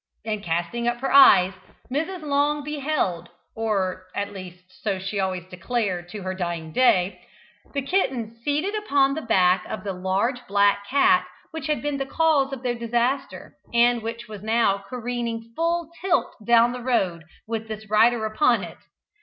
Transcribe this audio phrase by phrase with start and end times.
[0.25, 1.53] and casting up her eyes,
[1.91, 2.23] Mrs.
[2.23, 7.21] Long beheld or at least so she always declared to her dying day
[7.75, 12.05] the kitten, seated upon the back of the large black cat which had been the
[12.07, 17.67] cause of their disaster, and which was now careering full tilt down the road with
[17.67, 18.79] this rider upon it.